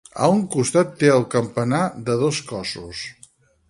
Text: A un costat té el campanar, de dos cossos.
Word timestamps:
A 0.27 0.27
un 0.35 0.39
costat 0.55 0.95
té 1.03 1.11
el 1.17 1.27
campanar, 1.35 1.85
de 2.09 2.19
dos 2.25 2.43
cossos. 2.53 3.09